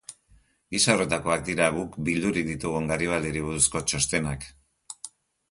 [0.75, 4.51] Gisa horretakoak dira guk bildurik ditugun Garibaldiri buruzko txostenak.